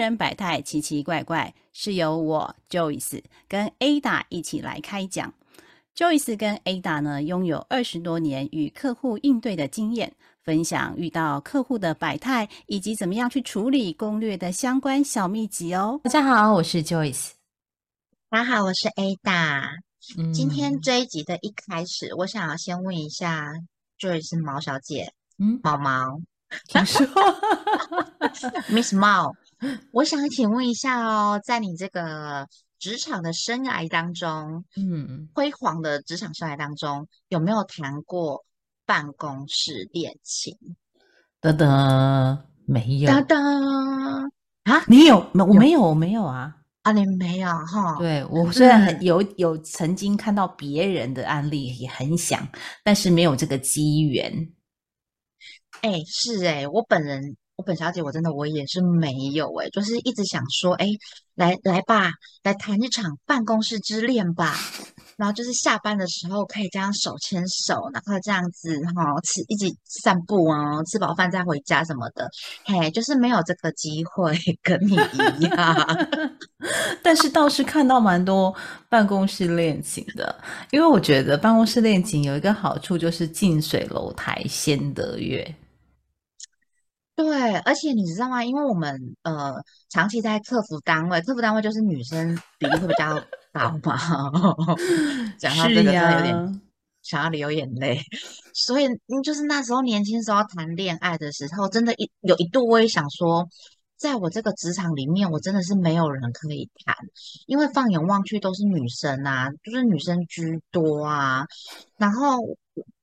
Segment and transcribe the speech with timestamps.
[0.00, 5.34] 客人百态奇奇怪怪，是由我 Joyce 跟 Ada 一起来开讲。
[5.94, 16.00] Joyce 跟 Ada 呢，拥有二十多年与客户应对的经验，分享遇到客户的百态以及怎么样去处理攻略的相关小秘籍哦。
[16.04, 17.32] 大家好，我是 Joyce。
[18.30, 19.68] 大家好，我是 Ada。
[20.32, 23.52] 今天这一集的一开始，我想要先问一下
[23.98, 26.18] Joyce 毛小姐，嗯，毛毛，
[26.68, 27.06] 听说，
[28.72, 29.34] Miss 毛，
[29.92, 32.46] 我想请问一下哦，在你这个
[32.78, 38.44] 职场的生涯当中，嗯，辉煌的职场生涯当中，有没有谈过
[38.86, 40.56] 办公室恋情？
[41.40, 43.10] 噔噔，没有。
[43.10, 44.30] 噔噔，
[44.64, 45.30] 啊，你有？
[45.32, 46.56] 没我没有，我没有啊。
[46.82, 47.98] 啊，你没有哈？
[47.98, 52.48] 对我虽然很有有曾经看到别人的案例，也很想，
[52.82, 54.50] 但是没有这个机缘。
[55.82, 60.86] 哎，是哎，我本人，本小姐，我真的我也是没有哎，就是一直想说，哎，
[61.34, 62.10] 来来吧，
[62.42, 64.56] 来谈一场办公室之恋吧。
[65.16, 72.26] 然后就是下班的时候可以这样手牵手，然后这样子哈，吃一起散步啊，吃饱饭再回家什么的，
[72.64, 76.08] 嘿，就是没有这个机会跟你一样。
[77.04, 78.54] 但是倒是看到蛮多
[78.88, 80.34] 办公室恋情的，
[80.70, 85.54] 因为我觉得办公室恋情有一个好处就是近水楼台先得月。
[87.22, 88.42] 对，而且你知道吗？
[88.42, 89.52] 因为我们呃
[89.90, 93.14] 长期在客服单位，客服单位就是女生比例会比较
[93.52, 94.30] 高嘛，
[95.38, 96.60] 讲到这个真的有点
[97.02, 98.00] 想要流眼泪。
[98.54, 98.88] 所以
[99.22, 103.46] 就是那时候年轻时候谈恋爱的时候，真的，一有一度我也想说，
[103.98, 106.96] 在我这个职场里面，我真的是没有人可以谈，
[107.46, 111.44] 因为放眼望去都是女生啊，就是女生居多啊。
[111.98, 112.38] 然后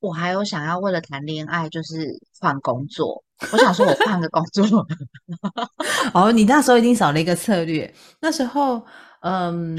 [0.00, 3.22] 我还有想要为了谈恋爱，就是换工作。
[3.52, 4.86] 我想说，我换个工作。
[6.14, 7.92] 哦，你那时候一定少了一个策略。
[8.20, 8.84] 那时候，
[9.20, 9.78] 嗯，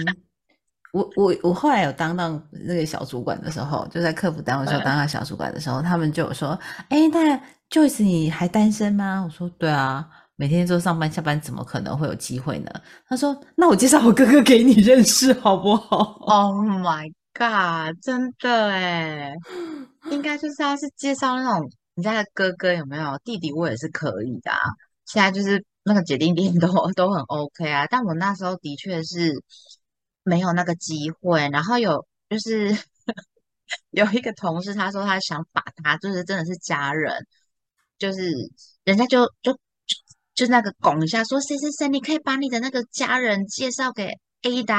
[0.94, 6.58] 我我我后来有当当那个小主管的时候，就在客服单位时候当当小主管的时候，他们就有说
[6.90, 7.38] ：“哎，那
[7.70, 12.72] Joyce 你还单身吗？”我说：“对啊，每天都上班下班，怎么可能会有机会呢？”
[13.10, 17.12] 他说：“那我介绍我哥哥给你认识好不好？”Oh my
[17.48, 19.34] 啊真的哎，
[20.12, 21.72] 应该就是要是介绍那种。
[21.96, 23.52] 你家的哥哥有没有弟弟？
[23.52, 24.52] 我也是可以的。
[25.06, 27.86] 现在就是那个决定点都都很 OK 啊。
[27.88, 29.34] 但我那时候的确是
[30.24, 31.50] 没有那个机会。
[31.50, 32.74] 然后有就是
[33.92, 37.28] 有一个同事，他说他想把他就是真的是家人，
[37.98, 38.32] 就是
[38.86, 39.60] 人家就就
[40.34, 44.10] 就那个拱一下，说谁谁谁，你可以把你的那个家人介绍给
[44.44, 44.74] A 的。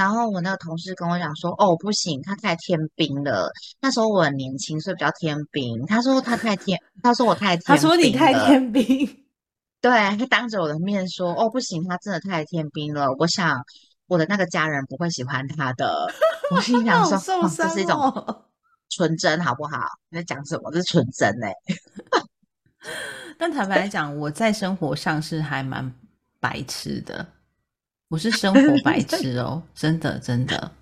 [0.00, 3.52] 然后我那个同事跟我讲说：“哦，不行，他太天兵了。
[3.82, 5.84] 那时候我很年轻，所以比较天兵。
[5.84, 8.82] 他说他太天，他说我太天，他说你太天兵。
[9.82, 13.14] 对他当着我的面说：哦，不行，他真的太天兵了。
[13.18, 13.62] 我想
[14.06, 16.10] 我的那个家人不会喜欢他的。
[16.50, 18.42] 我心想说，这是一种
[18.88, 19.76] 纯真，好不好？
[20.08, 20.72] 你在讲什么？
[20.72, 21.52] 这是纯真哎。
[23.36, 25.92] 但坦白来讲，我在生活上是还蛮
[26.40, 27.26] 白痴的。”
[28.10, 30.72] 我是生活白 痴哦，真的真的，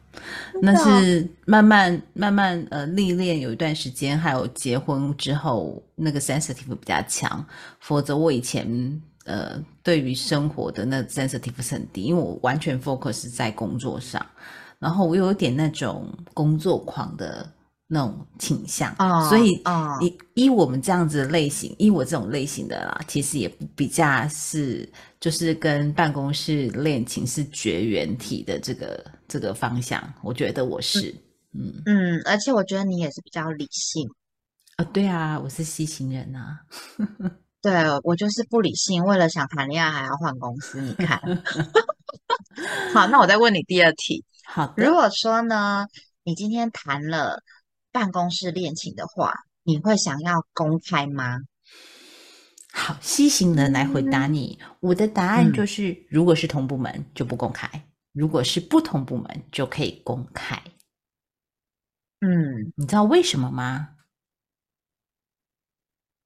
[0.62, 7.44] 那是慢慢慢慢呃历练有一段时间，还有结婚之后那个 sensitive 比较强，
[7.81, 8.66] 否则我以前
[9.27, 14.25] 呃对于生活的那 sensitive 是很低，因为我完全 focus 在工作上，
[14.78, 17.47] 然后我有一点那种工作狂的。
[17.91, 18.94] 那种倾向，
[19.31, 19.62] 所以
[20.03, 24.87] 依依我们这样子的类型，依我这种类型的啦，其实也比较是
[25.19, 31.15] 就是跟办公室恋情是绝缘体的这个这个方向，我觉得我是，
[31.54, 31.82] 嗯。
[31.87, 34.06] 嗯，而且我觉得你也是比较理性。
[34.77, 36.60] 啊，对啊，我是西行人啊，
[37.62, 37.72] 对
[38.04, 41.19] 我就是不理性，为了想谈恋爱还要换公司，你看，
[42.92, 45.86] 好，那我再问你第二题，好，如果说呢，
[46.22, 47.42] 你今天谈了。
[47.98, 49.33] 办公室恋情的话，
[49.65, 51.41] 你会想要公开吗？
[52.72, 54.56] 好，西行人来回答你。
[54.78, 57.68] 我的答案就是，如果是同部门就不公开，
[58.12, 60.62] 如果是不同部门就可以公开。
[62.21, 63.97] 嗯，你知道为什么吗？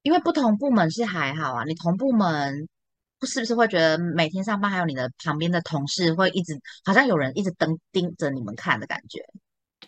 [0.03, 2.69] 因为不同部门是还好啊，你同部门
[3.25, 9.19] 是不是会觉得每天上班还有你的旁边的同事会一直好像有人一直盯盯着你们看的感觉？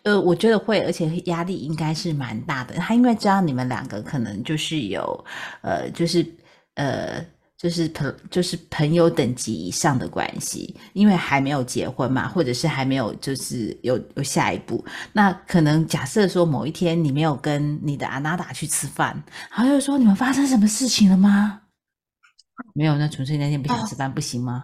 [0.05, 2.75] 呃，我觉得会，而且压力应该是蛮大的。
[2.75, 5.25] 他因为知道你们两个可能就是有，
[5.61, 6.23] 呃，就是
[6.75, 7.25] 呃，
[7.57, 14.85] 就是朋，就是朋友等级以上的关系，因为还没有结婚嘛，或者是还没有就是有有下一步。
[15.11, 21.61] 那可能假设说某一天你没有跟你的阿娜达去吃饭，然后又说你们发生什么事情了吗？
[22.75, 24.63] 没有，那纯粹那天不想吃饭不行吗？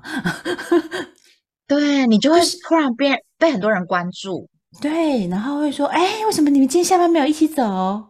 [1.67, 4.47] 对你就会突然变被很多人关注，
[4.79, 7.63] 对，然后会说，哎，为什么你们今天下班没有一起走？
[7.63, 8.09] 啊，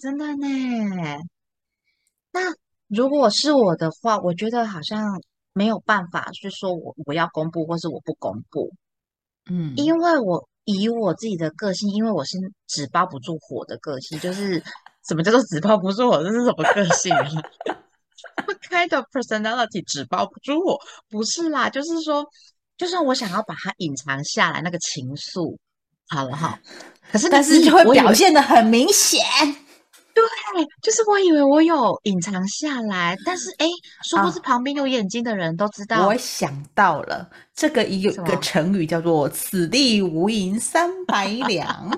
[0.00, 0.46] 真的呢。
[2.32, 2.40] 那
[2.88, 5.22] 如果是我的话，我觉得好像
[5.52, 8.72] 没有办法去说我我要公布或是我不公布，
[9.48, 14.60] 嗯，因为我以我自己的个性，因为我是纸包不住火的个性，就是
[15.06, 16.20] 什么叫做纸包不住火？
[16.22, 17.24] 这是什么个性啊？
[18.46, 20.76] What kind of personality 纸包不住火？
[21.08, 22.26] 不是啦，就是说，
[22.76, 25.56] 就算我想要把它隐藏下来，那个情愫，
[26.08, 26.58] 好了哈，
[27.12, 29.24] 可是但是就会表现的很明显。
[30.14, 30.24] 对，
[30.80, 33.66] 就是我以为我有隐藏下来，但是哎，
[34.04, 36.06] 殊不知旁边有眼睛的人都知道。
[36.06, 41.90] 我想到了，这个有个成语叫做“此地无银三百两”。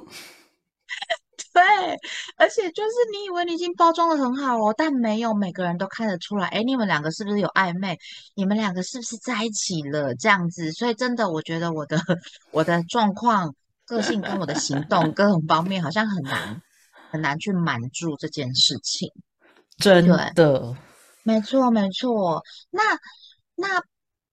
[1.56, 1.62] 对，
[2.36, 6.48] 而且就是你以为你已经包装的很好哦，但没有每个人都看得出来。
[6.48, 7.98] 哎，你们两个是不是有暧昧？
[8.34, 10.14] 你们两个是不是在一起了？
[10.16, 11.98] 这样子，所以真的，我觉得我的
[12.50, 13.54] 我的状况、
[13.86, 16.60] 个性跟我的行动各种方面，好像很难。
[17.08, 19.08] 很难去瞒住这件事情，
[19.78, 20.76] 真的，
[21.22, 22.42] 没错没错。
[22.70, 22.82] 那
[23.54, 23.80] 那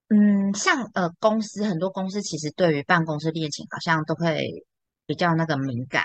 [0.09, 4.65] 嗯，像呃公司很多公司其实对于办公室恋情好像都会
[5.05, 6.03] 比较那个敏感。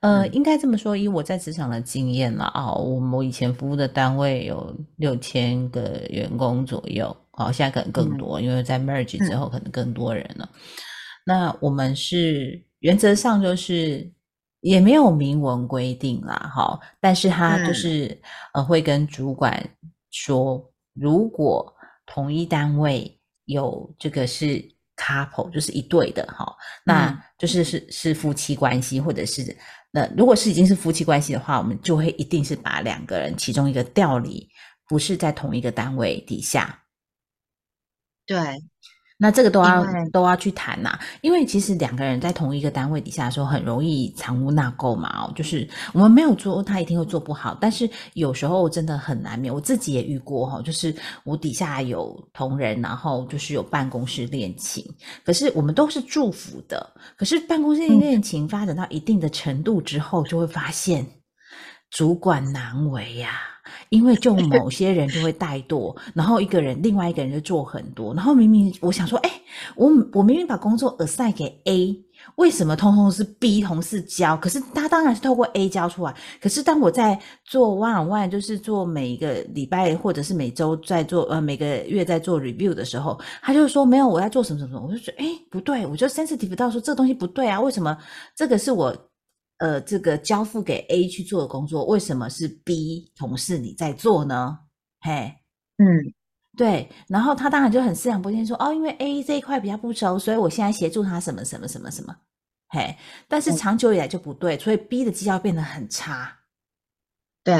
[0.00, 10.48] 呃，应该这么说，以我在职场的经验了啊，我我以前服务的单位有六千个员工左右，好，现在可能更多，因为在 merge 之后可能更多人了。
[11.24, 14.12] 那我们是原则上就是。
[14.62, 18.14] 也没有明文规定啦，哈，但是他就是
[18.52, 19.58] 呃会跟主管
[20.10, 20.62] 说，
[20.92, 21.74] 如果
[22.04, 24.62] 同一单位有这个是
[24.98, 26.54] couple，就是一对的哈，
[26.84, 29.56] 那就是是是夫妻关系，或者是
[29.92, 34.48] 那如果是已经是夫妻关系的话，我们就会一定是把两个人其中一个调离，
[34.86, 36.84] 不是在同一个单位底下，
[38.26, 38.38] 对。
[39.22, 45.24] 那这个都要都要去谈呐，因为其实两个人在同一个单位底下的时候，很容易藏污纳垢嘛。
[45.24, 47.54] 哦，就是我们没有做，他一定会做不好。
[47.60, 50.94] 但是有时候真的很难免，我自己也遇过哈，就是
[51.24, 54.82] 我底下有同仁，然后就是有办公室恋情，
[55.22, 56.90] 可是我们都是祝福的。
[57.14, 61.06] 可是办公室恋情发展到一定的程度之后，就会发现
[61.90, 63.30] 主管难为呀。
[63.90, 69.30] 因为就某些人就会怠惰，然后一个人，另外一个人就做很多，然后明明我想说，哎，
[69.76, 71.96] 我我明明把工作 assign 给 A，
[72.36, 74.36] 为什么通通是 B 同事交？
[74.36, 87.96] 可是他当然是透过 A 交出来，可是当我在做 one on one，就是做每一个礼拜或者是每周在做呃每个月在做 review 的时候，他就说没有我在做什么什么什么，我就觉哎不对，我就 sensitive 到说这东西不对啊，为什么
[88.34, 88.96] 这个是我？
[89.60, 94.58] 呃，这个交付给 A 去做的工作，为什么是 B 同事你在做呢？
[95.02, 95.34] 嘿，
[95.76, 95.86] 嗯，
[96.56, 102.16] 对，然后他当然就很思想不坚说，哦，因为 A 这一块比较不熟，所以我现在协助他什么什么什么什么，
[102.70, 102.96] 嘿，
[103.28, 106.38] 但是长久以来就不对，所以 B 的绩效变得很差。
[107.44, 107.54] 对，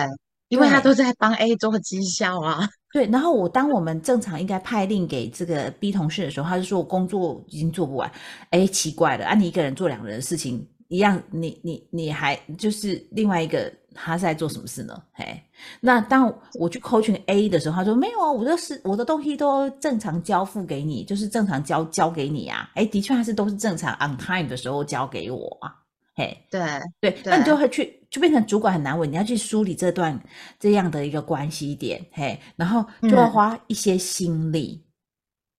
[0.49, 2.67] 因为他都在帮 A 做绩效啊。
[2.93, 8.11] 对，然后我当我们正常应该派令给这个 B 同事的时候，他就说我工作已经做不完。
[8.50, 10.66] 哎，奇怪了，啊，你一个人做两个人的事情。
[10.90, 15.00] 一样，你你你还就是另外一个，他是在做什么事呢？
[15.12, 15.40] 嘿，
[15.80, 22.68] 那当我去 coaching A 的时候，他说没有啊，我的是我的东西都正常交付给你，就是正常交交给你啊。
[22.75, 25.73] 哎，的确还是都是正常 on time 的时候交给我啊。
[26.16, 26.61] 嘿，对
[27.00, 30.20] 对，那你就会去，就变成主管很难为，你要去梳理这段
[30.59, 34.85] 这样的一个关系点，嘿，然后就要花一些心力，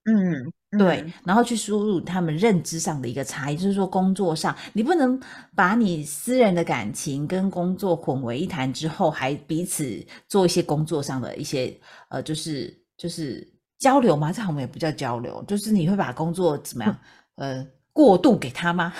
[0.04, 0.52] 嗯。
[0.78, 5.20] 对，然后去输入他们认知上的一个差异，就是说工作上你不能
[5.54, 13.46] 把你私人的感情跟工作混为一谈之后，还彼此做一些工作上的一些呃，就是就是
[13.78, 14.32] 交流吗？
[14.32, 16.98] 这我们也不叫交流，就是你会把工作怎么样
[17.34, 18.94] 呃过度给他吗？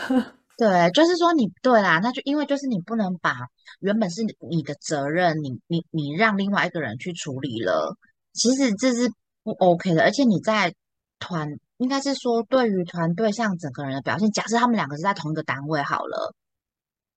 [0.56, 3.36] 对，就是说你对啦，那就因为就是你不能把
[3.80, 7.94] 原本是你的责任，你你你让另外一个人去处理了，
[8.32, 9.12] 其实这是
[9.44, 10.74] 不 OK 的，而且你在。
[11.22, 11.48] 团
[11.78, 16.34] 应该是说，对于团队像整个人的表现，假设他们两个是在同一个单位好了，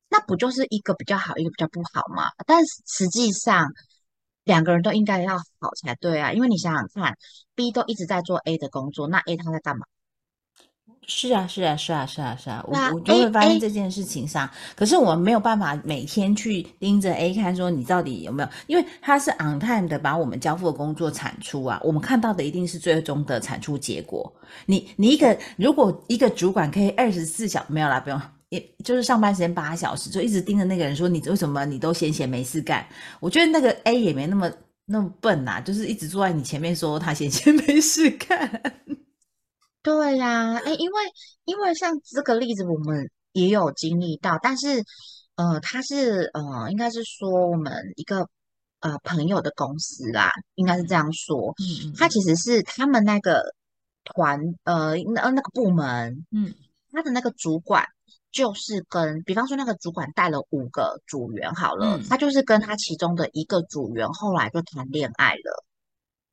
[0.10, 2.30] 那不就是一个比较好，一个比较不好吗？
[2.46, 3.68] 但实际上
[4.44, 7.16] 两个人都应该要好才对啊，因为你想想看
[7.56, 9.86] ，B 都一直在做 A 的工作，那 A 他在干嘛？
[11.08, 24.32] 是啊，是啊，是啊，是啊，是啊，我我就会发现这件事情上，可是我们没有办法每天去盯着 A 看，说你到底有没有，因为他是 on time 的把我们交付的工作产出啊，我们看到的一定是最终的产出结果。
[24.66, 28.20] 你你一个如果一个主管可以二十四小没有啦，不用
[28.50, 32.86] 也就是上班时间八小时，就一直盯着那个人说你为什么你都闲闲没事干？
[33.20, 34.52] 我觉得那个 A 也没那么
[34.86, 38.62] 那么笨呐、就是一直坐在你前面说他闲闲没事干。
[39.86, 41.02] 对呀、哎，因为
[41.44, 44.84] 因为像这个例子，我们也有经历到，但是
[45.36, 48.28] 呃，他是呃，应该是说我们一个
[48.80, 51.54] 呃朋友的公司啦，应该是这样说。
[51.60, 53.54] 嗯他其实是他们那个
[54.04, 56.52] 团呃那那个部门，嗯
[56.92, 57.86] 他的那个主管
[58.32, 65.64] 就是跟，比方说那个主管带了五个组员好了，嗯他就是跟他其中的一个组员后来就谈恋爱了。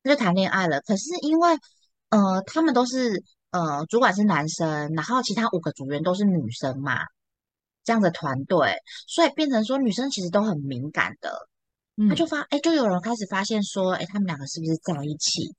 [0.01, 0.81] 他就谈恋爱了。
[0.81, 1.55] 可是因为
[2.09, 6.97] 呃，他们都是呃，主管是男生，然后其他五个组员都是女生嘛，
[7.83, 8.73] 这样的团队，
[9.07, 11.47] 所以变成说女生其实都很敏感的。
[11.95, 15.53] 他嗯，就发，哎，就有人开始发现说，哎，他们两个是不是在一起？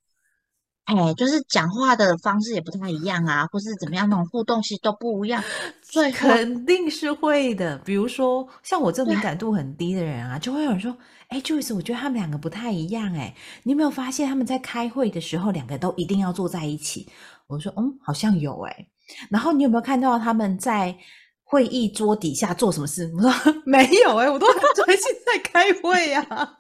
[0.86, 5.42] 哎，就是讲话的方式也不太一样啊，或是怎么样，那种互动其实都不一样。
[5.80, 7.78] 最后，肯定是会的。
[7.78, 10.94] 比如说，像我这对敏感度很低的人啊，就会有人说
[11.28, 17.08] ：“哎，Joyce，我觉得他们两个不太一样。”哎，你有没有发现他们在开会的时候，两个都一定要坐在一起？
[17.54, 18.86] 我说：“嗯，好像有哎。”
[19.30, 20.96] 然后你有没有看到他们在
[21.42, 23.10] 会议桌底下做什么事？
[23.16, 23.32] 我说
[23.64, 26.52] ：“没有哎，我都很专心在开会呀、啊。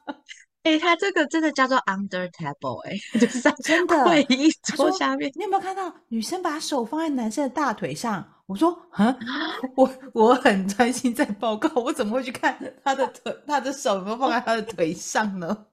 [0.62, 5.30] 哎，他这个真的叫做 under table，哎， 就是在真的会议桌下面。
[5.34, 8.26] 你有没有看到女生把手放在男生的大腿上？
[8.46, 9.14] 我说，啊，
[9.76, 15.66] 我我很专心在报告，我怎么会去看他的腿，他的手有没有放在他的腿上呢？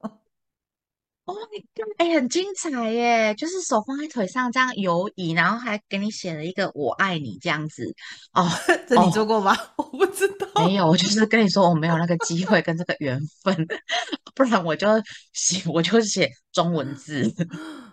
[1.32, 3.34] 哦，你看，哎，很精彩耶！
[3.36, 7.94] 就是手放在腿上这样游移，然后还给你写了一个“我爱你”这样子。
[8.34, 8.50] 哦，
[8.88, 9.56] 这你哦做过吗？
[9.78, 10.66] 我不知道。
[10.66, 13.56] 没有，我就是跟你说我没有那个机会跟这个缘分，
[14.36, 14.88] 不然我就
[15.34, 17.34] 写我就写中文字。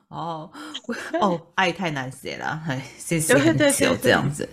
[0.09, 0.51] 哦，
[1.21, 4.49] 哦，爱太难写了，哎，写写对对很久对对这样子。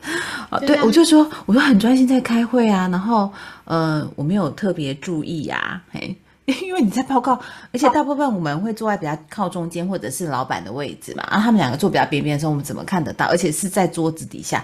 [0.49, 3.31] 啊，对，我就说，我就很专心在开会啊，然后
[3.63, 6.13] 呃，我没有特别注意啊，嘿，
[6.61, 7.33] 因为你在报告，
[7.73, 13.25] 而且大部分我们会坐在比较靠中间或者是老板的位置嘛，啊，他们两个坐比较边边的时候，我们怎么看得到？
[13.25, 14.63] 而且是在桌子底下，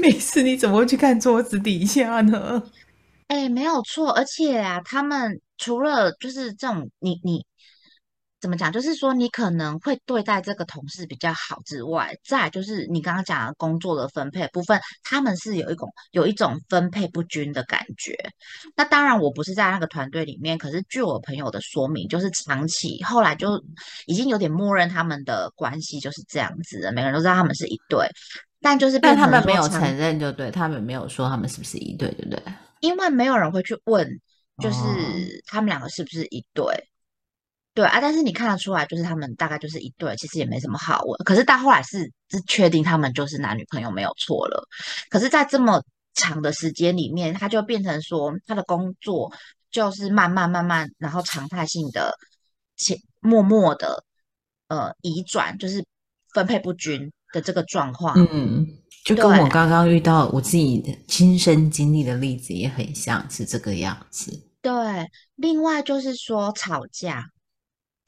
[0.00, 2.62] 没事，你怎么会去看桌子底下呢？
[3.26, 7.44] 哎，没有错，而且啊，他们除了就是这种，你你
[8.40, 8.72] 怎么讲？
[8.72, 18.16] 就是说，你可能会对待这个同事比较好之外，再来就是你刚刚讲的工作的分配部分，他们是有一种有一种分配不均的感觉。
[18.74, 23.62] 那当然，我不是在那个团队里面，可是据我朋友的说明，就是长期后来就
[24.06, 28.08] 已经有点默认他们的关系就是这样子的，每个人都知道他们是一对，
[28.60, 32.42] 但就是但变他们没有承认，就对他们没有说他们是不是一对，对不对？
[32.80, 34.08] 因为没有人会去问，
[34.62, 36.64] 就哦是他们两个是不是一对，
[37.72, 41.16] 对啊，但是你看得出来，就是他们大概就是一对，其实也没什么好问。
[41.24, 44.66] 可是到后来是是确定他们就是男女朋友没有错了。
[45.08, 45.82] 可是，在这么
[46.14, 49.32] 长的时间里面，他就变成说他的工作
[49.70, 52.12] 就是慢慢慢慢，然后常态性的、
[52.76, 54.02] 且默默的
[54.66, 55.84] 呃移转，就是
[56.34, 58.14] 分配不均的这个状况。
[58.32, 58.66] 嗯，
[59.04, 64.48] 就跟我刚刚遇到我自己的亲身经历的例子也很像是这个样子。
[64.60, 64.72] 对，
[65.36, 67.24] 另外就是说吵架，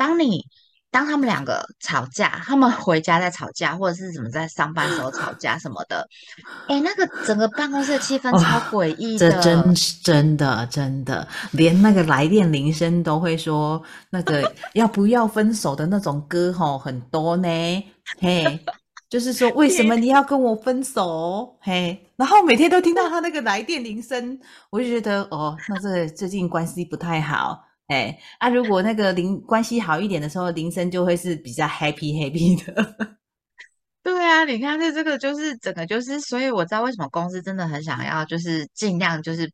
[0.03, 0.45] 当你
[0.91, 6.09] 当他们两个吵架，他们回家在吵架，或者是什么在上班时候吵架什么的，
[6.67, 13.81] 哎，那个整个办公室的气氛超哇诡异这的，真是真的真的，连那个来电铃声都会说
[14.11, 17.49] 那个 要不要分手的那种歌吼很多呢，
[18.19, 18.59] 嘿，
[19.09, 21.57] 就是说为什么你要跟我分手？
[21.61, 24.37] 嘿，然后每天都听到他那个来电铃声，
[24.69, 27.69] 我就觉得哦，那这最近关系不太好。
[27.93, 33.17] 哎，啊，如果那个铃关系好一点的时候，铃声就会是比较 happy happy 的。
[34.03, 39.49] 对啊，你看这这个就是整个就是，所以我知道为什么公司真的很想要，就是尽量就是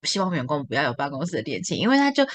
[0.00, 2.26] 不希望员工不要有办公室的恋情，因为他就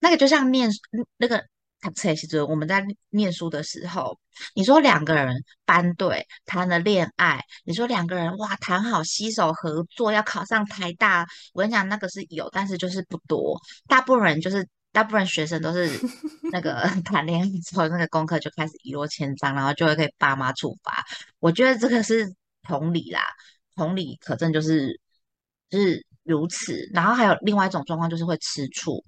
[0.00, 0.68] 那个就像念
[1.16, 1.42] 那个
[1.80, 4.18] 读册其实我们在念书的时候，
[4.54, 15.88] 你说两个人班队谈了恋爱，你说两个人哇谈好携手合作要考上台大，我跟你讲那个是有，但是就是不多，大部分人就是大部分学生都是
[16.50, 21.04] 那个谈恋爱之后，那个功课就开始一落千丈，然后就会被爸妈处罚。
[21.38, 23.22] 我觉得这个是同理啦，
[23.76, 25.00] 同理可证就是
[25.70, 26.88] 就是如此。
[26.92, 29.04] 然后还有另外一种状况就是会吃醋，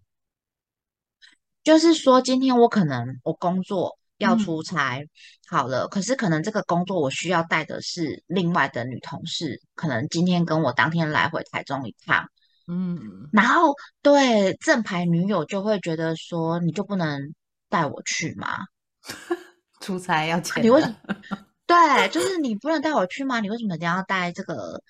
[1.63, 5.05] 就是说今天我可能我工作要嗯出差，
[5.49, 12.27] 好了，可是可能这个工作我需要带的是另外的女同事，可能今天跟我当天来回台中一趟。
[12.67, 17.35] 嗯，然后对正牌女友就会觉得说，你就不能
[17.69, 18.59] 带我去吗？
[19.81, 21.15] 出差要钱的，你为什么？
[21.67, 23.41] 对，就是你不能带我去吗？
[23.41, 24.83] 你为什么一定要带这个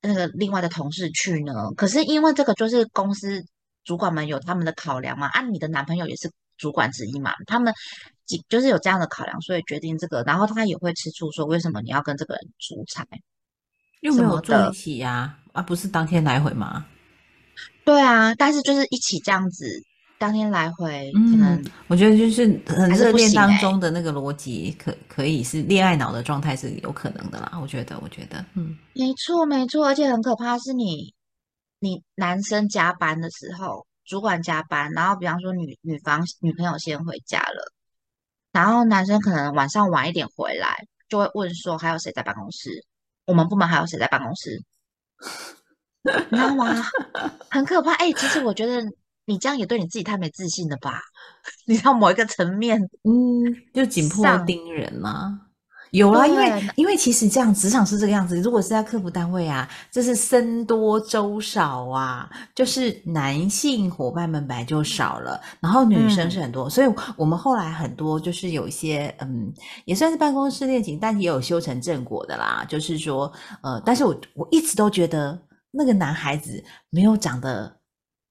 [0.00, 1.52] 那个另外的同事去呢？
[1.76, 3.44] 可是因为这个就是公司
[3.86, 7.72] 主管们有他们的考量嘛，啊，你的男朋友也是主管之一嘛，他们
[8.26, 13.06] 几就是有这样的考量，所以决定这个，然后他也会吃醋，说为什么你要跟这个人出差？
[14.00, 16.84] 又没有住一起呀、啊，不是当天来回吗？
[17.84, 19.64] 对啊，但是就是一起这样子，
[20.18, 27.58] 当天来回可能嗯，我觉得就是很热恋当中的那个逻辑，可可以是恋爱脑的状态是有可能的啦。
[27.60, 31.14] 我觉得，我觉得，嗯没错，没错，而且很可怕是你，
[31.78, 37.72] 你男生加班的时候，主管加班，然后比方说女女方女朋友先回家了，
[38.52, 42.84] 然后男生可能晚上晚一点回来，就会问说还有谁在办公室？
[43.26, 44.62] 我们部门还有谁在办公室？
[46.30, 46.72] 你知道吗？
[47.50, 47.92] 很可怕。
[47.94, 48.80] 哎、其实我觉得
[49.24, 51.00] 你这样也对你自己太没自信了吧？
[51.66, 53.12] 你知道某一个层面，嗯，
[53.74, 55.45] 就紧迫上盯人啦、
[55.90, 66.30] 有啊，因为因为其实这样职场是这个样子，如果是在客服单位啊，这是僧多粥少啊，就是男性伙伴们本来就少了，然后女生嗯。
[66.30, 69.50] 是很多，所以我们后来很多就是有一些嗯，
[69.84, 75.38] 也算是办公室恋情，但也有修成正果的啦，就是说呃，但是我我一直都觉得
[75.70, 77.74] 那个男孩子没有长得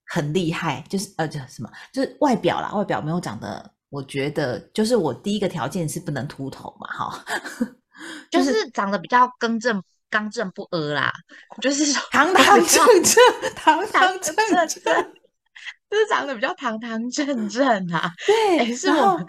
[0.06, 7.26] 很厉害，就是呃，就什么，就是外表啦，外表没有长得，我觉得就是我第一个条件是不能秃头嘛，哈，
[8.30, 11.14] 就就是是长得比较更正刚正不阿啦，
[11.62, 13.24] 就是说 堂堂正正，
[13.56, 15.14] 堂堂堂正正
[15.90, 18.12] 就是长得比较堂堂正正啊。
[18.28, 19.26] 对，哎，是我们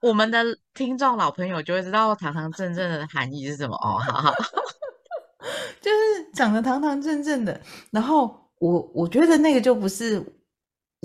[0.00, 3.98] 我们的听众老朋友就会知道堂堂正正的含义是什么哦。
[3.98, 4.34] 好好，
[5.80, 10.24] 就是长得堂堂正正的，然后我我觉得那个就不是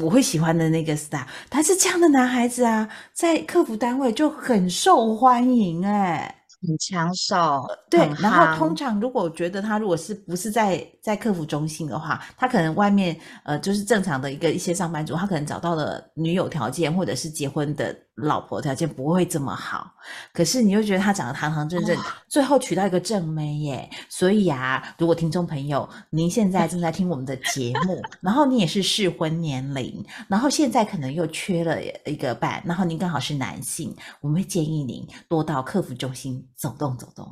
[0.01, 19.91] 我会喜欢的那个 star，他是这样的男孩子啊，在客服单位就很受欢迎哎、很抢手，对，然后通常如果觉得他如果是不是在在客服中心的话，他可能外面呃就是正常的一个一些上班族，他可能找到了女友条件或者是结婚的老婆条件不会这么好，
[20.31, 23.89] 可是你又觉得他长得堂堂正正，哦最后娶到一个正妹耶。
[24.07, 37.27] 所以啊，如果听众朋友您现在正在听我们的节目，然后你也是适婚年龄，然后现在可能又缺了一个伴，然后您刚好是男性，我们会建议您多到客服中心走动走动。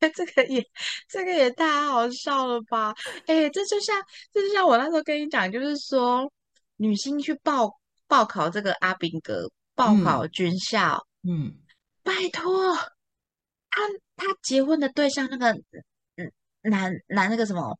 [0.14, 0.64] 这个也
[1.08, 2.94] 这个也太好笑了吧？
[3.26, 4.00] 哎，这就像
[4.32, 6.30] 这就像我那时候跟你讲，就是说
[6.76, 7.68] 女星去报
[8.06, 11.52] 报考这个阿兵哥，报考军校，嗯，
[12.02, 12.74] 拜托，
[13.70, 13.82] 他
[14.16, 15.52] 他结婚的对象那个
[16.16, 16.32] 嗯
[16.62, 17.76] 男男那个什么，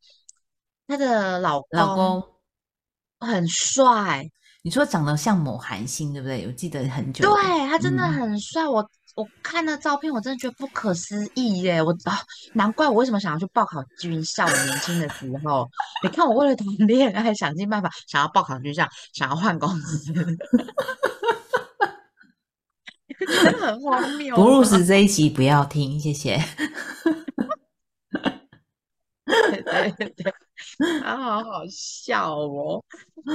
[0.87, 2.23] 他的老老公，
[3.21, 4.29] 很帅，
[4.63, 6.45] 你说长得像某韩星，对不对？
[6.47, 7.69] 我记得很久对。
[7.69, 11.83] 他真的嗯很帅，我我看那照片，我真的觉得不可思议耶！
[11.83, 12.21] 我啊，
[12.53, 14.47] 难怪我为什么想要去报考军校。
[14.47, 15.69] 我年轻的时候，
[16.05, 20.13] 你看我为了谈恋爱，想尽办法想要报考军校，想要换公司，
[23.19, 26.39] 真的很荒谬布鲁吗斯这一集不要听，谢谢。
[29.27, 30.33] 对对对对，
[31.01, 32.85] 啊，好好笑哦，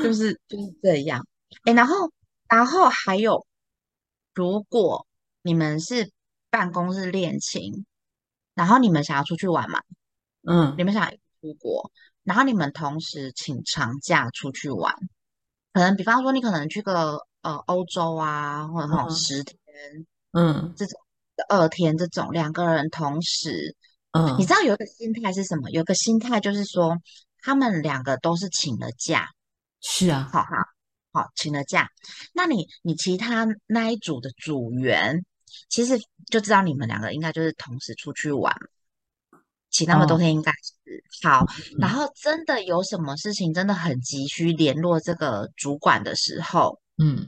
[0.01, 1.27] 就是就是这样。
[1.65, 2.09] 哎，然后
[2.47, 3.45] 然后还有，
[4.33, 5.05] 如果
[5.43, 6.12] 你们是
[6.49, 7.86] 办公室恋情，
[8.56, 9.79] 然后你们想要出去玩嘛，
[10.41, 11.08] 嗯你们想
[11.39, 11.91] 出国，
[12.23, 14.95] 然后你们同时请长假出去玩，
[15.73, 19.58] 可能比方说你可能去个呃欧洲啊，或者那种嗯十天、
[20.32, 20.99] 嗯这种
[21.47, 23.75] 二天这种，两个人同时。
[24.15, 25.71] 嗯，你知道有一个心态是什么？
[25.71, 26.95] 有一个心态就是说，
[27.41, 29.27] 他们两个都是请了假，
[29.82, 30.49] 是啊，好好
[31.12, 31.89] 好，请了假。
[32.32, 35.25] 那你你其他那一组的组员，
[35.69, 38.53] 其实就知道你们两个应该就是同时出去玩，
[39.69, 41.45] 请那么多哦天应该是好。
[41.79, 47.25] 然嗯后真的有什么事情真的很急需联络这个主管的时候，嗯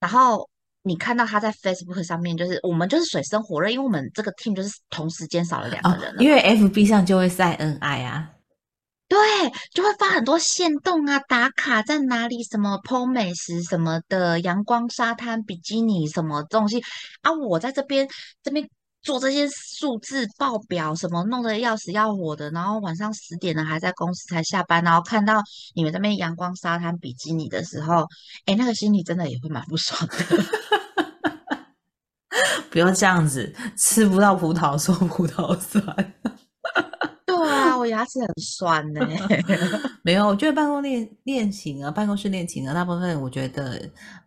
[0.00, 0.48] 然后
[0.82, 8.30] 你看到他在 Facebook 上面，就是我们就是水深火热，因为我们这个 team 就是同时间少了两个哦人因为 FB 上就会晒恩爱啊。
[9.14, 16.82] 对，就会发很多限动啊，打卡在哪里，什么 PO 美食什么的，阳光沙滩、比基尼什么东西
[17.22, 18.08] 啊，我在这边
[18.42, 18.68] 这边
[19.02, 25.40] 做这些数字报表，什么弄得要死要活的，然后晚上十点了还在公司才下班，然后看到
[25.76, 28.08] 你们这边阳光沙滩、比基尼的时候，
[28.46, 30.16] 哎，那个心里真的也会蛮不爽的。
[32.68, 36.14] 不要这样子，吃不到葡萄说葡萄酸。
[37.26, 39.00] 对啊，我牙齿很酸呢、
[40.04, 43.78] 没有，我觉得办公恋恋情啊，办公室恋情啊，大部分我觉得，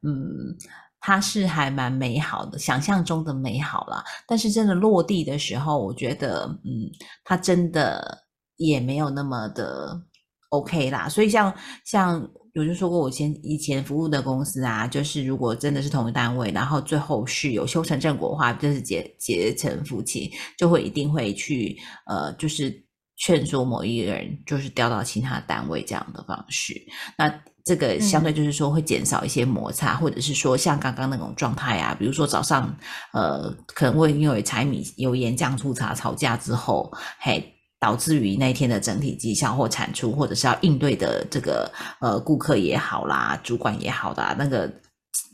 [0.01, 0.55] 嗯，
[0.99, 4.03] 它是还蛮美好的，想象中的美好啦。
[4.27, 6.89] 但是真的落地的时候，我觉得，嗯，
[7.23, 10.01] 它真的也没有那么的
[10.49, 11.07] OK 啦。
[11.07, 11.53] 所以像
[11.85, 22.83] 像有就说过，我前以前服务的公司啊，就是如果真的是同一单位，然后最后是有修成正果的话，就是结结成夫妻，就会一定会去呃，就是
[23.17, 26.73] 劝说某一个人就是调到其他单位这样的方式。
[27.17, 27.29] 那
[27.65, 32.73] 这个相对就是说会减少一些摩擦，或者是说像刚刚那种状态啊，比如说早上
[33.11, 37.53] 呃可能会因为柴米油盐酱醋茶吵架之后，嘿。
[37.79, 44.67] 导致于那一天的整体绩效或产出，或者是要应对的这个呃顾客也好啦，主管也好的那个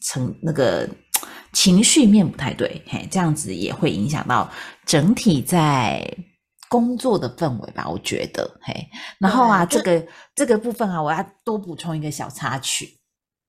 [0.02, 0.86] 成那个
[1.54, 4.52] 情绪面不太对，嘿，这样子也会影响到
[4.86, 6.06] 整体在
[6.74, 7.88] 工作的氛围吧？
[7.88, 8.74] 我觉得，嘿，
[9.20, 12.98] 然后啊，这个这个部分啊，我要多补充一个小插曲，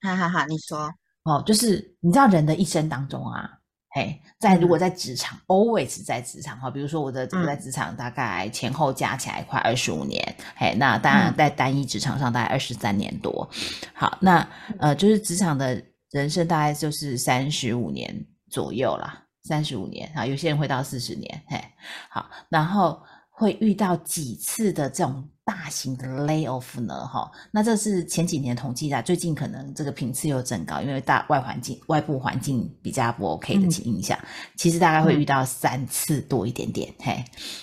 [0.02, 0.92] 哈哈哈，你说
[1.24, 3.50] 哦，就是你知道人的一生当中啊。
[3.96, 13.48] 嘿，在如果在职场，always 在职场哈，比如说我的我在职场大概前后加起来快二十五年，嘿，那当然在单一职场上大概二十三年多。
[13.94, 14.46] 好，那
[14.80, 18.12] 呃，就是职场的人生大概就是三十五年
[18.50, 21.64] 左右啦，三十五年啊，有些人会到四十年，嘿，
[22.10, 23.00] 好，然后
[23.34, 25.28] 会遇到几次的这种。
[25.46, 34.18] 大型的 lay off 呢，哈，那这是前几年统计的，最近可能这个频次又增高，因为大外环境、外部环境比较不 OK 的情影响，
[34.56, 37.22] 其实大概会遇到三次多一点点，嘿，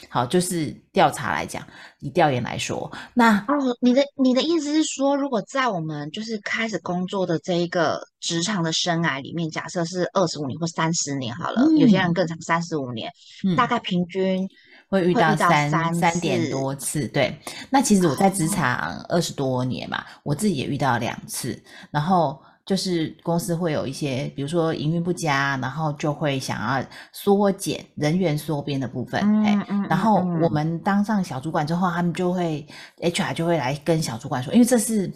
[0.09, 1.65] 好，就是调查来讲，
[2.01, 13.11] 以调研来说，那哦，你的你的意思是说，如果在我们就是开始工作的这一个职场的生涯里面，假设是二十五年或三十年好了，有些人更长，三十五年，
[13.57, 14.47] 大概平均。
[14.91, 17.35] 会遇到三三点多次，对。
[17.69, 21.57] 那其实我在职场二十多年嘛，我自己也遇到两次。
[21.89, 29.21] 然后就是公司会有一些，比如说营运不佳，然后就会想要缩减人员缩编的部分。
[29.23, 29.87] 嗯嗯。
[29.89, 32.67] 然后我们当上小主管之后，他们就会
[32.99, 35.09] HR 就会来跟小主管说，因为这是。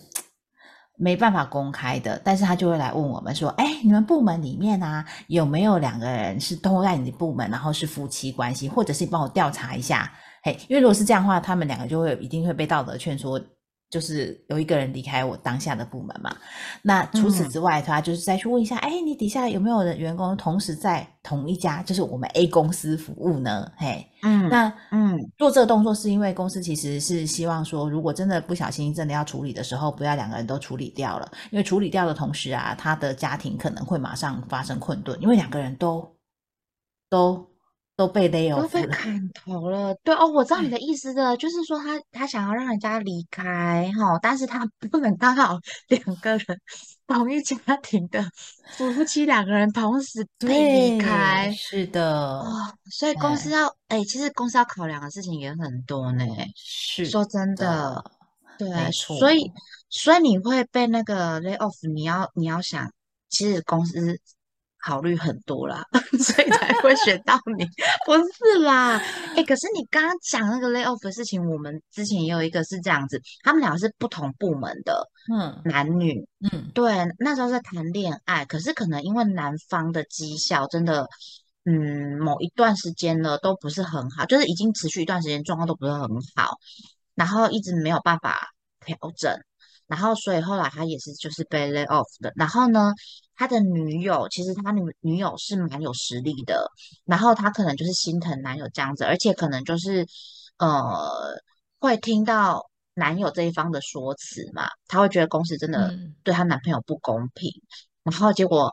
[0.98, 10.12] 没办法公开的，但是他就会来问我们说：“哎，你们部门里面啊，有没有两个人是都在你的部门，然后是夫妻关系，或者是帮我调查一下？
[10.44, 13.40] 嘿，因为如果是这样的话，他们两个就会一定会被道德劝说。”
[13.90, 16.36] 就是有一个人离开我当下的部门嘛，
[16.82, 23.72] 那除此之外，他就是再去问一下，哎，你底下有没有人员工同时在同一家，就是我们 A 公司服务呢？
[23.78, 36.16] 嘿，嗯，那嗯，做这个动作是因为公司其实是希望说，如果真的不小心真的要处理的时候，不要两个人都处理掉了，因为处理掉的同时啊，他的家庭可能会马上发生困顿，因为两个人都
[37.10, 37.55] 都。
[37.96, 39.96] 都被勒哦，都 被砍头了。
[40.04, 46.46] 对哦，我知道你的意思的，就是说他他想要让人家离开哈，但是他不能刚好两个人
[47.08, 48.22] 同一家庭的
[48.78, 56.26] 夫妻两个人同时被离开，是的哇，所以公司要哎，其实公司要考量的事情也很多呢。
[56.56, 58.04] 是说真的，
[58.58, 59.52] 对，所以
[59.90, 62.92] 所以你会被那个 lay off，你要你要想，
[63.30, 64.20] 其实公司。
[64.86, 65.84] 考虑很多啦，
[66.22, 67.66] 所以才会选到你，
[68.06, 69.02] 不是啦。
[69.36, 81.08] 哎，可是你刚刚讲那个 lay off 的事情，我们之前也有一个是这样子，他们两个是不同部门的，嗯，男女，嗯，对，那时候在谈恋爱，可是可能因为男方的绩效真的，
[81.66, 86.02] 嗯，某一段时间呢都不是很好，就是已经持续一段时间状况都不是很
[86.36, 86.60] 好，
[87.16, 88.52] 然后一直没有办法
[88.86, 89.36] 调整。
[89.88, 92.34] 然后，所以后来他也是就是被 lay off 的。
[92.36, 92.92] 然后呢，
[93.36, 96.70] 他的女友其实他女女友是蛮有实力的。
[97.06, 100.06] 然后他可能就是心疼男友这样子，而且可能就是
[100.58, 101.38] 呃
[101.80, 105.94] 会听到男友这一方的说辞嘛，他会觉得公司真的
[106.24, 107.52] 对他男朋友不公平。
[108.04, 108.72] 然后结果。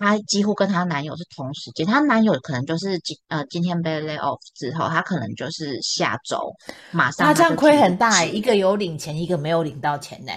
[0.00, 6.38] 她几乎跟她男友是同时间，她男友可能就是今呃今天被 lay off 之后，他可能就是下周
[6.92, 7.26] 马上。
[7.26, 10.32] 他这样亏很大，一个有领钱，一个没有领到钱呢。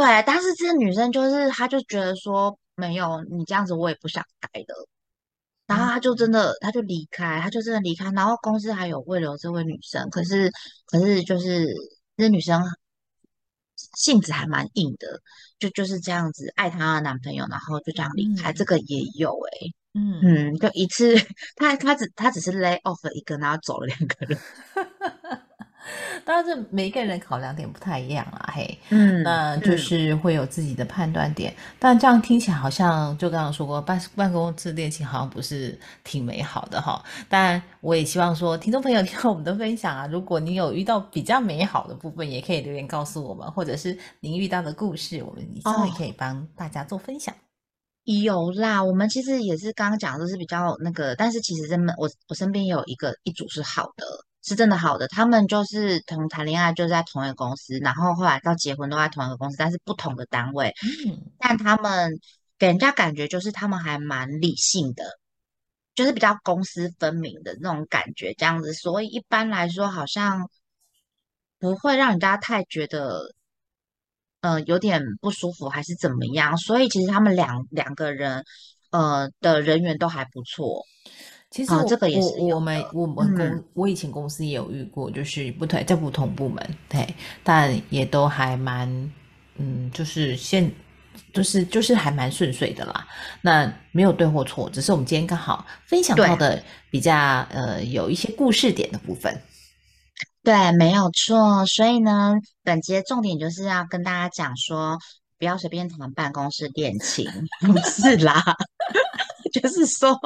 [0.00, 4.88] 对，但是这个女生就是，她就觉得说没有你这样子，我也不想待了。
[5.66, 8.10] 然后她就真的，她就离开，她就真的离开。
[8.12, 10.50] 然后公司还有为了这位女生，可是
[10.86, 11.66] 可是就是
[12.16, 12.62] 这女生。
[13.96, 15.20] 性子还蛮硬的，
[15.58, 18.52] 就就是这样子爱她的男朋友，然后就这样离开。
[18.52, 21.14] 这个也有哎，嗯嗯，就一次，
[21.56, 24.38] 他他只他只是 lay off 了一个，然后走了两个人。
[26.24, 31.54] 当然，这每一个人考量点不太一样啊，嘿，嗯，那就是会有自己的判断点。
[31.78, 37.02] 但这样听起来好像，就刚刚说过，办办公室恋情好像不是挺美好的哈。
[37.28, 47.34] 但我也希望说，听众朋友听到我们的分享啊，如果你有遇到比较美好的部分，也可以留言告诉我们，或者是您遇到的故事，我们稍微可以帮大家做分享。
[48.04, 54.04] 有啦，我们其实也是刚刚讲的是比较那个，但是其实真的，我我身边也有一个一组是好的。
[54.42, 55.06] 是真的好的。
[55.08, 60.74] 他们就是同谈恋爱就在同一个公司，然后后来到结婚都在同一个公司，但是不同的单位。
[61.06, 62.18] 嗯，但他们
[62.58, 65.04] 给人家感觉就是他们还蛮理性的，
[65.94, 68.72] 就是比较公私分明的那种感觉，这样子。
[68.72, 70.48] 所以一般来说，好像
[71.58, 73.20] 不会让人家太觉得，
[74.40, 76.56] 呃，有点不舒服还是怎么样。
[76.56, 78.44] 所以其实他们两两个人，
[78.90, 80.84] 呃，的人缘都还不错。
[81.50, 88.88] 啊，其实我这个也是我我们我们嗯公我以前公司也有遇过，就是不同在不同部门，对，但也都还蛮
[89.56, 90.72] 嗯，就是现
[91.32, 93.06] 就是就是还蛮顺遂的啦。
[93.42, 97.14] 那没有对或错，只是我们今天刚好分享到的比较
[97.50, 99.42] 呃有一些故事点的部分。
[100.42, 101.66] 对，没有错。
[101.66, 104.96] 所以呢，本节重点就是要跟大家讲说，
[105.38, 107.28] 不要随便谈办公室恋情，
[107.60, 108.42] 不是啦，
[109.52, 110.18] 就是说，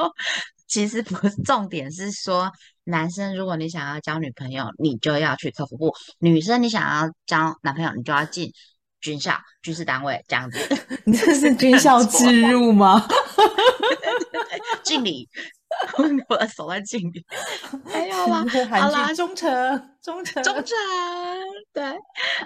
[0.67, 2.51] 其实不是重点是说，
[2.83, 8.51] 男生如果你想要交女朋友，你就要去客服部；女生你想要交男朋友，你就要进
[9.01, 10.59] 军校、军事单位这样子。
[11.05, 13.05] 你这是军校 之入吗？
[14.83, 15.27] 敬礼，
[16.27, 17.25] 我的手在敬礼。
[17.85, 20.67] 没有啦，好啦忠诚，忠诚，忠诚，
[21.73, 21.83] 对，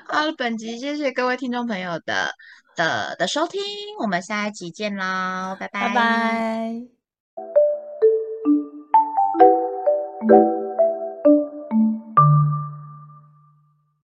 [0.08, 2.32] 好了，本集谢谢各位听众朋友的
[2.76, 3.62] 的的收听，
[4.00, 7.69] 我们下一集见喽，拜拜拜。
[10.22, 10.59] Thank you.